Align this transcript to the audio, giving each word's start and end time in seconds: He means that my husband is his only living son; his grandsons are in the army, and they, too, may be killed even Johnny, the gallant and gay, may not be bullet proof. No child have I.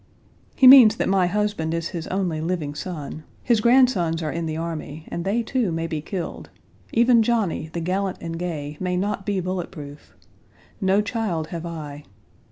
He 0.55 0.65
means 0.65 0.95
that 0.95 1.07
my 1.09 1.27
husband 1.27 1.75
is 1.75 1.89
his 1.89 2.07
only 2.07 2.41
living 2.41 2.73
son; 2.73 3.23
his 3.43 3.61
grandsons 3.61 4.23
are 4.23 4.31
in 4.31 4.47
the 4.47 4.57
army, 4.57 5.05
and 5.09 5.23
they, 5.23 5.43
too, 5.43 5.71
may 5.71 5.85
be 5.85 6.01
killed 6.01 6.49
even 6.91 7.21
Johnny, 7.21 7.69
the 7.71 7.81
gallant 7.81 8.17
and 8.19 8.39
gay, 8.39 8.77
may 8.79 8.97
not 8.97 9.27
be 9.27 9.39
bullet 9.41 9.69
proof. 9.69 10.15
No 10.81 11.01
child 11.01 11.49
have 11.49 11.67
I. 11.67 12.05